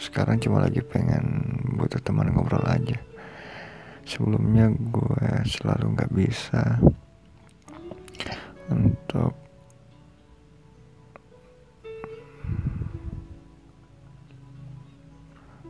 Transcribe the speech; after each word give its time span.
sekarang 0.00 0.42
cuma 0.42 0.64
lagi 0.64 0.82
pengen 0.82 1.46
butuh 1.78 2.02
teman 2.02 2.34
ngobrol 2.34 2.64
aja. 2.66 2.98
Sebelumnya 4.02 4.66
gue 4.70 5.28
selalu 5.46 5.94
nggak 5.94 6.12
bisa 6.14 6.82
untuk 8.66 9.38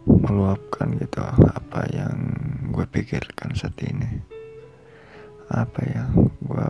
meluapkan 0.08 0.96
gitu 0.96 1.20
apa 1.52 1.80
yang 1.92 2.16
gue 2.72 2.86
pikirkan 2.88 3.52
saat 3.52 3.76
ini. 3.84 4.08
Apa 5.52 5.80
yang 5.84 6.32
gue 6.40 6.66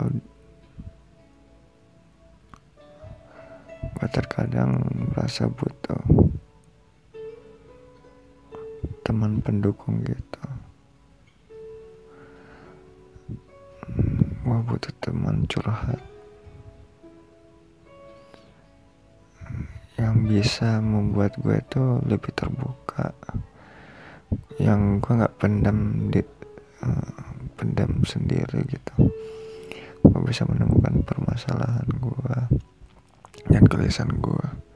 gue 3.93 4.07
terkadang 4.11 4.83
merasa 5.15 5.47
butuh 5.47 6.03
teman 9.13 9.45
pendukung 9.45 10.01
gitu. 10.01 10.41
Gue 14.41 14.59
butuh 14.65 14.89
teman 15.05 15.45
curhat. 15.45 16.01
Yang 20.01 20.15
bisa 20.25 20.81
membuat 20.81 21.37
gue 21.45 21.61
tuh 21.69 22.01
lebih 22.09 22.33
terbuka. 22.33 23.13
Yang 24.57 25.05
gue 25.05 25.13
nggak 25.21 25.37
pendam 25.37 26.09
di 26.09 26.25
uh, 26.81 27.21
pendam 27.53 28.01
sendiri 28.01 28.65
gitu. 28.65 29.13
Gue 30.01 30.21
bisa 30.25 30.41
menemukan 30.49 31.05
permasalahan 31.05 31.85
gue 32.01 32.37
dan 33.45 33.61
kelisan 33.69 34.09
gue 34.17 34.73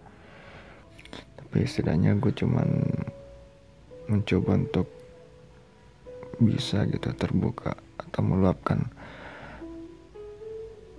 tapi 1.57 1.63
setidaknya 1.73 2.13
gue 2.19 2.29
cuman 2.37 2.69
mencoba 4.07 4.55
untuk 4.55 4.87
bisa 6.37 6.85
gitu 6.87 7.11
terbuka 7.17 7.75
atau 7.97 8.21
meluapkan 8.21 8.87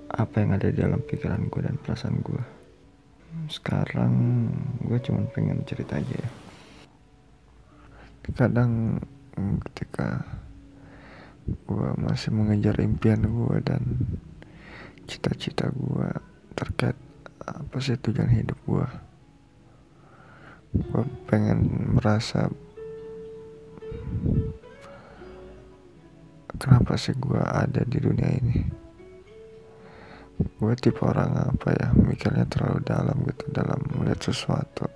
apa 0.08 0.34
yang 0.40 0.56
ada 0.56 0.72
di 0.72 0.76
dalam 0.80 1.00
pikiran 1.04 1.46
gue 1.46 1.60
dan 1.62 1.76
perasaan 1.78 2.20
gue 2.24 2.58
sekarang 3.48 4.12
gue 4.84 4.98
cuma 5.00 5.24
pengen 5.32 5.64
cerita 5.64 5.96
aja 5.96 6.16
ya. 6.16 6.30
Kadang 8.28 9.00
ketika 9.72 10.20
gue 11.48 11.88
masih 11.96 12.28
mengejar 12.36 12.76
impian 12.84 13.24
gue 13.24 13.56
dan 13.64 13.80
cita-cita 15.08 15.72
gue 15.72 16.12
terkait 16.52 16.98
apa 17.48 17.76
sih 17.80 17.96
tujuan 17.96 18.28
hidup 18.28 18.58
gue 18.68 18.88
gue 20.76 21.04
pengen 21.24 21.88
merasa 21.96 22.52
kenapa 26.58 26.98
sih 26.98 27.14
gue 27.14 27.38
ada 27.38 27.86
di 27.86 27.98
dunia 28.02 28.28
ini? 28.34 28.58
Gue 30.58 30.74
tipe 30.78 31.02
orang 31.02 31.54
apa 31.54 31.70
ya? 31.74 31.88
Mikirnya 31.94 32.46
terlalu 32.50 32.82
dalam 32.82 33.16
gitu 33.26 33.44
dalam 33.54 33.80
melihat 33.94 34.30
sesuatu. 34.30 34.86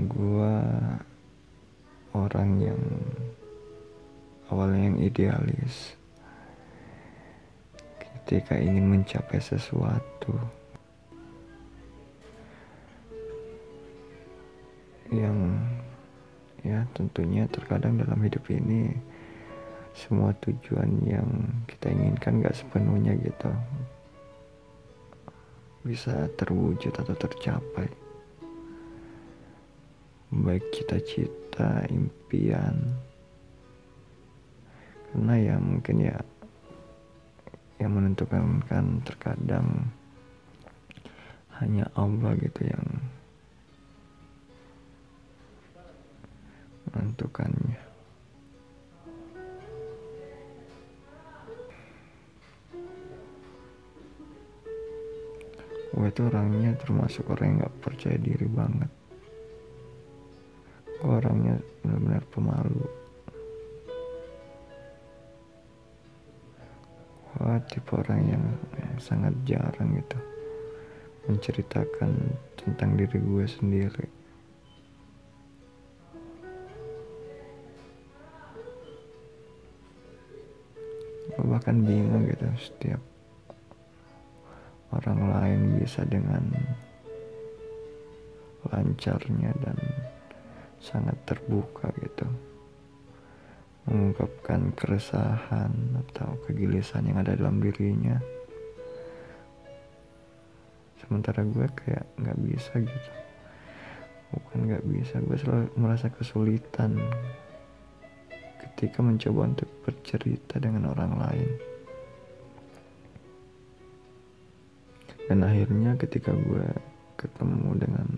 Gue 0.00 0.56
orang 2.16 2.50
yang 2.60 2.82
awalnya 4.48 4.92
yang 4.92 4.98
idealis. 5.00 5.96
Ketika 7.98 8.56
ingin 8.56 8.86
mencapai 8.86 9.42
sesuatu 9.42 10.36
yang 15.10 15.58
ya 16.62 16.86
tentunya 16.94 17.48
terkadang 17.50 17.98
dalam 17.98 18.20
hidup 18.22 18.46
ini 18.46 18.94
semua 19.94 20.30
tujuan 20.38 20.90
yang 21.02 21.28
kita 21.66 21.90
inginkan 21.90 22.42
gak 22.42 22.56
sepenuhnya 22.56 23.18
gitu. 23.18 23.50
Bisa 25.82 26.28
terwujud 26.38 26.92
atau 26.94 27.14
tercapai. 27.16 27.88
Baik 30.30 30.62
cita-cita 30.70 31.82
impian. 31.90 32.76
Karena 35.10 35.34
ya 35.34 35.56
mungkin 35.58 35.96
ya 36.06 36.16
yang 37.82 37.96
menentukan 37.96 38.62
kan 38.68 39.02
terkadang 39.02 39.90
hanya 41.58 41.88
Allah 41.98 42.36
gitu 42.38 42.62
yang 42.68 42.86
menentukannya 46.92 47.89
gue 56.00 56.08
itu 56.08 56.24
orangnya 56.32 56.72
termasuk 56.80 57.28
orang 57.28 57.60
yang 57.60 57.68
gak 57.68 57.76
percaya 57.84 58.16
diri 58.16 58.48
banget. 58.48 58.88
Gue 60.96 61.12
orangnya 61.12 61.60
benar-benar 61.84 62.24
pemalu. 62.32 62.88
Gue 67.36 67.56
tipe 67.68 67.92
orang 68.00 68.22
yang, 68.32 68.44
yang 68.80 68.96
sangat 68.96 69.36
jarang 69.44 69.92
gitu 70.00 70.16
menceritakan 71.28 72.16
tentang 72.56 72.96
diri 72.96 73.20
gue 73.20 73.44
sendiri. 73.44 74.08
Gue 81.36 81.44
bahkan 81.44 81.76
bingung 81.84 82.24
gitu 82.24 82.48
setiap 82.56 83.04
orang 85.00 85.20
lain 85.32 85.60
bisa 85.80 86.04
dengan 86.04 86.44
lancarnya 88.68 89.56
dan 89.64 89.78
sangat 90.76 91.16
terbuka 91.24 91.88
gitu. 92.04 92.28
Mengungkapkan 93.88 94.76
keresahan 94.76 95.72
atau 96.04 96.36
kegelisahan 96.44 97.08
yang 97.08 97.18
ada 97.24 97.32
dalam 97.32 97.64
dirinya. 97.64 98.20
Sementara 101.00 101.40
gue 101.48 101.64
kayak 101.64 102.04
nggak 102.20 102.38
bisa 102.44 102.72
gitu. 102.76 103.10
Bukan 104.36 104.68
nggak 104.68 104.84
bisa 104.84 105.16
gue 105.24 105.36
selalu 105.40 105.66
merasa 105.80 106.12
kesulitan 106.12 107.00
ketika 108.60 109.00
mencoba 109.00 109.56
untuk 109.56 109.68
bercerita 109.82 110.60
dengan 110.60 110.92
orang 110.92 111.16
lain 111.16 111.69
dan 115.30 115.46
akhirnya 115.46 115.94
ketika 115.94 116.34
gue 116.34 116.66
ketemu 117.14 117.70
dengan 117.78 118.08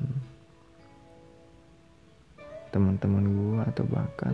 teman-teman 2.72 3.28
gue 3.28 3.60
atau 3.68 3.84
bahkan 3.84 4.32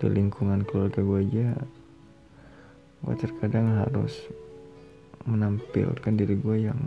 di 0.00 0.08
lingkungan 0.08 0.64
keluarga 0.64 1.04
gue 1.04 1.20
aja 1.28 1.52
gue 3.04 3.14
terkadang 3.20 3.68
harus 3.84 4.16
menampilkan 5.28 6.16
diri 6.16 6.40
gue 6.40 6.56
yang 6.72 6.80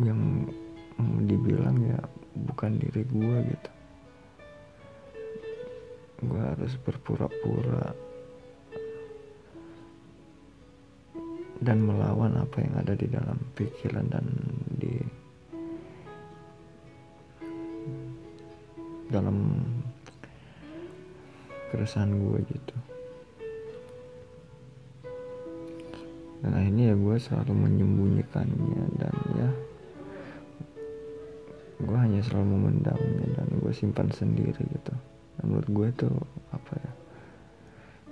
yang 0.00 0.48
dibilang 1.28 1.76
ya 1.84 2.00
bukan 2.48 2.80
diri 2.80 3.04
gue 3.04 3.36
gitu. 3.52 3.70
Gue 6.24 6.40
harus 6.40 6.74
berpura-pura 6.82 8.07
dan 11.58 11.82
melawan 11.82 12.38
apa 12.38 12.62
yang 12.62 12.74
ada 12.78 12.94
di 12.94 13.06
dalam 13.10 13.38
pikiran 13.58 14.06
dan 14.06 14.26
di 14.78 14.94
dalam 19.08 19.58
keresahan 21.72 22.12
gue 22.12 22.38
gitu. 22.46 22.76
Dan 26.38 26.54
akhirnya 26.54 26.94
ya 26.94 26.96
gue 26.96 27.16
selalu 27.18 27.52
menyembunyikannya 27.66 28.84
dan 29.02 29.14
ya 29.34 29.50
gue 31.78 31.98
hanya 31.98 32.20
selalu 32.22 32.46
memendamnya 32.54 33.26
dan 33.34 33.48
gue 33.58 33.72
simpan 33.74 34.06
sendiri 34.14 34.62
gitu. 34.62 34.94
Dan 35.38 35.44
menurut 35.50 35.70
gue 35.70 35.88
tuh 36.06 36.14
apa 36.54 36.72
ya 36.78 36.92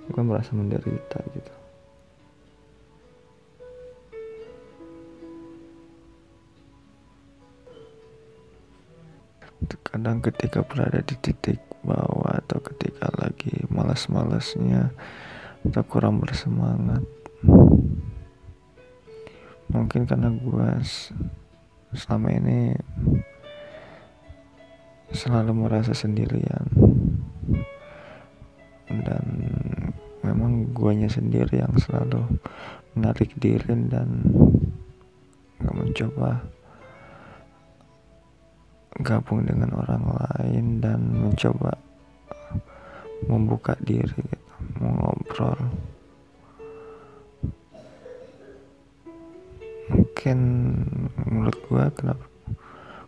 gue 0.07 0.23
merasa 0.23 0.55
menderita 0.55 0.96
kadang 9.97 10.21
ketika 10.21 10.61
berada 10.61 11.01
di 11.01 11.17
titik 11.17 11.57
bawah 11.81 12.37
atau 12.37 12.61
ketika 12.61 13.09
lagi 13.17 13.65
malas-malasnya 13.65 14.93
atau 15.65 15.83
kurang 15.89 16.21
bersemangat. 16.21 17.01
Mungkin 19.73 20.05
karena 20.05 20.29
gue 20.29 20.69
selama 21.97 22.29
ini 22.29 22.77
selalu 25.17 25.65
merasa 25.65 25.97
sendirian. 25.97 26.69
Dan 28.85 29.25
memang 30.21 30.77
guanya 30.77 31.09
sendiri 31.09 31.57
yang 31.57 31.73
selalu 31.73 32.21
menarik 32.93 33.33
diri 33.41 33.73
dan 33.89 34.29
gak 35.57 35.73
mencoba 35.73 36.45
gabung 39.01 39.45
dengan 39.45 39.77
orang 39.77 40.03
lain 40.05 40.65
dan 40.81 41.01
mencoba 41.13 41.77
membuka 43.25 43.73
diri 43.81 44.21
gitu, 44.21 44.53
mengobrol. 44.81 45.57
Mungkin 49.87 50.39
menurut 51.25 51.57
gue 51.69 51.83
kenapa 51.95 52.25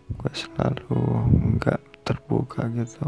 gue 0.10 0.34
selalu 0.34 0.98
nggak 1.58 1.82
terbuka 2.08 2.66
gitu. 2.74 3.06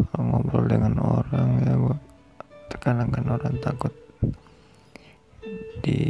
Kalau 0.00 0.24
ngobrol 0.24 0.64
dengan 0.70 0.94
orang 1.00 1.48
ya 1.66 1.74
gue 1.76 1.96
terkadang 2.70 3.10
kan 3.10 3.26
orang 3.26 3.56
takut 3.60 3.92
di 5.82 6.00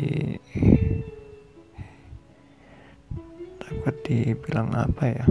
dibilang 4.10 4.74
apa 4.74 5.04
ya? 5.06 5.24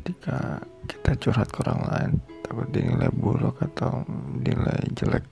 Ketika 0.00 0.64
kita 0.88 1.10
curhat 1.20 1.52
ke 1.52 1.60
orang 1.60 1.82
lain 1.92 2.10
takut 2.40 2.68
dinilai 2.72 3.12
buruk 3.12 3.60
atau 3.60 4.06
dinilai 4.40 4.80
jelek 4.96 5.24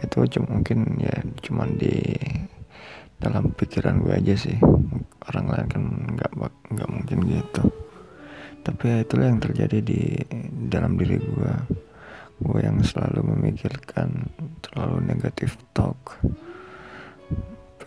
itu 0.00 0.24
cuma 0.38 0.56
mungkin 0.56 0.96
ya 0.96 1.12
cuman 1.44 1.76
di 1.76 2.16
dalam 3.20 3.52
pikiran 3.52 4.00
gue 4.00 4.16
aja 4.16 4.34
sih. 4.34 4.56
Orang 5.28 5.52
lain 5.52 5.66
kan 5.68 5.84
nggak 6.16 6.32
nggak 6.72 6.88
mungkin 6.88 7.18
gitu. 7.28 7.64
Tapi 8.64 8.82
ya 8.88 8.96
itulah 9.04 9.26
yang 9.28 9.42
terjadi 9.42 9.78
di 9.84 10.16
dalam 10.70 10.96
diri 10.96 11.20
gue. 11.20 11.52
Gue 12.40 12.58
yang 12.64 12.80
selalu 12.80 13.36
memikirkan 13.36 14.32
terlalu 14.64 15.12
negatif 15.12 15.60
talk 15.76 16.18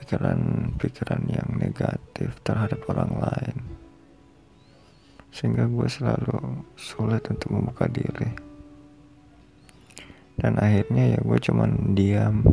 pikiran-pikiran 0.06 1.26
yang 1.34 1.50
negatif 1.58 2.38
terhadap 2.46 2.78
orang 2.94 3.18
lain. 3.18 3.58
Sehingga 5.34 5.66
gue 5.66 5.90
selalu 5.90 6.62
sulit 6.78 7.26
untuk 7.26 7.58
membuka 7.58 7.90
diri. 7.90 8.30
Dan 10.38 10.62
akhirnya 10.62 11.18
ya 11.18 11.20
gue 11.26 11.40
cuman 11.42 11.98
diam 11.98 12.46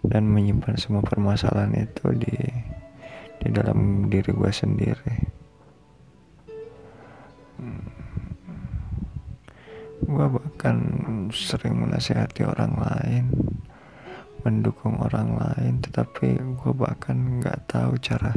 dan 0.00 0.24
menyimpan 0.32 0.80
semua 0.80 1.04
permasalahan 1.04 1.76
itu 1.76 2.08
di 2.16 2.36
di 3.44 3.48
dalam 3.52 4.08
diri 4.08 4.32
gue 4.32 4.48
sendiri. 4.48 5.14
Gue 10.08 10.26
bahkan 10.32 10.76
sering 11.36 11.84
menasihati 11.84 12.48
orang 12.48 12.72
lain 12.80 13.24
mendukung 14.44 15.00
orang 15.00 15.40
lain 15.40 15.80
tetapi 15.80 16.36
gue 16.36 16.72
bahkan 16.76 17.40
nggak 17.40 17.64
tahu 17.64 17.96
cara 17.96 18.36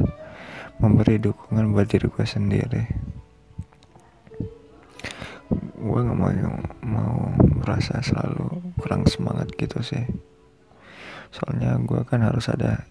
memberi 0.80 1.20
dukungan 1.20 1.76
buat 1.76 1.92
diri 1.92 2.08
gue 2.08 2.26
sendiri. 2.26 2.84
Gue 5.78 6.00
nggak 6.00 6.18
mau 6.20 6.32
mau 6.88 7.16
merasa 7.60 8.00
selalu 8.00 8.76
kurang 8.80 9.04
semangat 9.04 9.52
gitu 9.60 9.84
sih. 9.84 10.08
Soalnya 11.36 11.76
gue 11.84 12.08
kan 12.08 12.24
harus 12.24 12.48
ada 12.48 12.88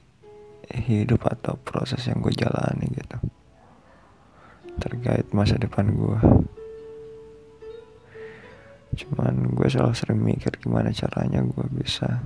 hidup 0.69 1.25
atau 1.25 1.57
proses 1.57 2.05
yang 2.05 2.21
gue 2.21 2.37
jalani 2.37 2.85
gitu. 2.93 3.19
Terkait 4.77 5.33
masa 5.33 5.57
depan 5.57 5.89
gue 5.89 6.21
cuman 8.97 9.53
gue 9.53 9.69
selalu 9.69 9.93
sering 9.93 10.21
mikir 10.25 10.57
gimana 10.57 10.89
caranya 10.89 11.45
gue 11.45 11.67
bisa 11.69 12.25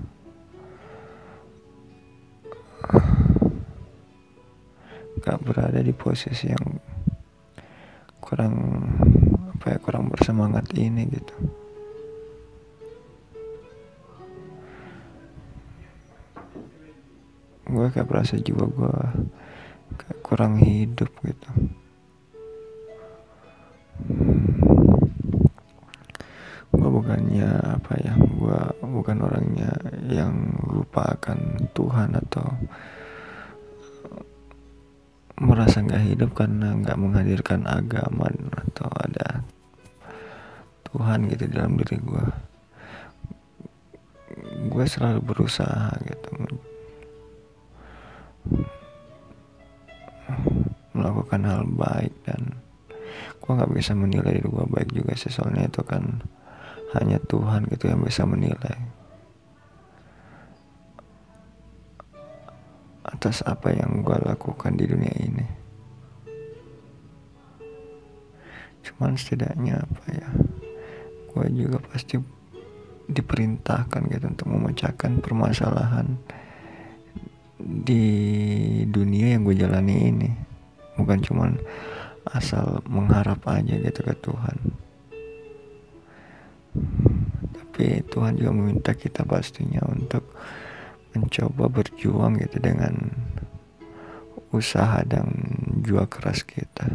gak 5.21 5.38
berada 5.44 5.81
di 5.85 5.93
posisi 5.93 6.49
yang 6.49 6.65
kurang 8.21 8.55
apa 9.56 9.77
ya 9.77 9.79
kurang 9.82 10.09
bersemangat 10.09 10.73
ini 10.77 11.05
gitu. 11.09 11.35
Gue 17.71 17.87
kayak 17.93 18.09
berasa 18.09 18.41
jiwa 18.41 18.65
gue 18.67 18.97
kayak 19.99 20.19
kurang 20.25 20.59
hidup 20.59 21.11
gitu 21.23 21.80
bukannya 26.70 27.50
apa 27.82 27.93
ya 27.99 28.14
gue 28.14 28.61
bukan 28.87 29.19
orangnya 29.26 29.75
yang 30.06 30.55
lupa 30.70 31.19
akan 31.19 31.70
Tuhan 31.75 32.14
atau 32.14 32.46
merasa 35.40 35.82
nggak 35.82 36.05
hidup 36.14 36.31
karena 36.37 36.76
nggak 36.78 37.00
menghadirkan 37.00 37.67
agama 37.67 38.31
atau 38.55 38.87
ada 39.02 39.43
Tuhan 40.90 41.26
gitu 41.32 41.44
dalam 41.50 41.75
diri 41.81 41.96
gue 41.99 42.26
gue 44.70 44.84
selalu 44.87 45.20
berusaha 45.25 45.90
gitu 46.06 46.31
melakukan 50.94 51.43
hal 51.49 51.62
baik 51.67 52.14
dan 52.28 52.61
gue 53.40 53.50
nggak 53.50 53.72
bisa 53.72 53.96
menilai 53.96 54.38
diri 54.38 54.46
gue 54.46 54.67
baik 54.69 54.90
juga 54.94 55.17
sih. 55.17 55.32
Soalnya 55.32 55.67
itu 55.67 55.82
kan 55.82 56.22
hanya 56.97 57.23
Tuhan 57.23 57.71
gitu 57.71 57.87
yang 57.87 58.03
bisa 58.03 58.27
menilai. 58.27 58.79
Atas 63.07 63.43
apa 63.47 63.71
yang 63.71 64.03
gue 64.03 64.19
lakukan 64.27 64.75
di 64.75 64.85
dunia 64.87 65.15
ini. 65.23 65.47
Cuman 68.83 69.15
setidaknya 69.15 69.87
apa 69.87 70.07
ya 70.11 70.29
gue 71.31 71.47
juga 71.55 71.79
pasti 71.79 72.19
diperintahkan 73.11 74.03
gitu 74.11 74.27
untuk 74.27 74.49
memecahkan 74.51 75.23
permasalahan 75.23 76.19
di 77.61 78.07
dunia 78.91 79.39
yang 79.39 79.47
gue 79.47 79.55
jalani 79.55 79.97
ini. 80.11 80.31
Bukan 80.99 81.19
cuman 81.23 81.51
asal 82.35 82.82
mengharap 82.87 83.47
aja 83.47 83.79
gitu 83.79 84.01
ke 84.05 84.15
Tuhan 84.20 84.90
tapi 87.55 88.05
Tuhan 88.06 88.36
juga 88.36 88.53
meminta 88.53 88.93
kita 88.94 89.27
pastinya 89.27 89.81
untuk 89.89 90.22
mencoba 91.17 91.67
berjuang 91.67 92.39
gitu 92.39 92.62
dengan 92.62 93.10
usaha 94.55 95.03
dan 95.06 95.27
jual 95.82 96.06
keras 96.06 96.43
kita. 96.46 96.86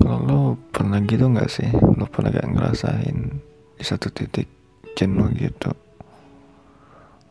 Kalau 0.00 0.18
lo 0.24 0.40
pernah 0.72 0.98
gitu 1.04 1.28
nggak 1.28 1.50
sih? 1.52 1.68
Lo 1.70 2.08
pernah 2.08 2.32
gak 2.32 2.50
ngerasain 2.56 3.18
di 3.76 3.84
satu 3.84 4.08
titik 4.08 4.48
jenuh 4.96 5.28
gitu? 5.36 5.70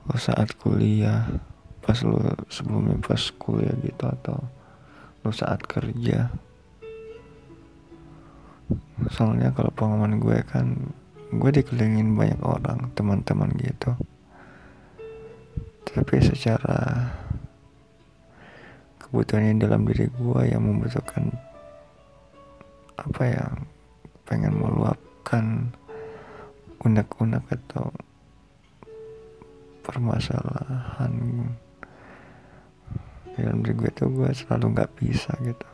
Lo 0.05 0.15
saat 0.15 0.53
kuliah 0.58 1.25
pas 1.81 1.98
lo 2.05 2.22
sebelumnya 2.53 3.01
pas 3.01 3.19
kuliah 3.41 3.74
gitu 3.81 4.05
atau 4.05 4.38
lo 5.24 5.32
saat 5.36 5.64
kerja. 5.68 6.32
Soalnya 9.12 9.52
kalau 9.52 9.72
pengalaman 9.74 10.22
gue 10.22 10.40
kan 10.46 10.94
gue 11.30 11.50
dikelilingin 11.54 12.16
banyak 12.16 12.42
orang 12.42 12.90
teman-teman 12.96 13.52
gitu. 13.60 13.94
Tapi 15.90 16.16
secara 16.22 17.10
kebutuhan 19.02 19.50
yang 19.50 19.60
dalam 19.62 19.90
diri 19.90 20.06
gue 20.10 20.42
yang 20.46 20.62
membutuhkan 20.62 21.34
apa 23.00 23.24
ya 23.26 23.46
pengen 24.30 24.54
meluapkan 24.60 25.74
unek-unek 26.86 27.42
atau 27.50 27.90
permasalahan 29.82 31.14
dalam 33.43 33.63
diri 33.63 33.75
gue 33.77 33.91
tuh 33.96 34.10
gue 34.12 34.29
selalu 34.31 34.65
nggak 34.75 34.91
bisa 35.00 35.31
gitu 35.41 35.67